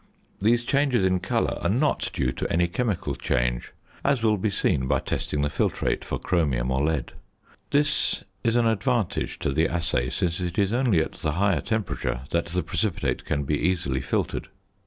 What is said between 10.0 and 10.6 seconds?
since it